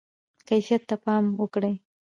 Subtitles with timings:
[0.47, 1.75] کیفیت ته پام وکړئ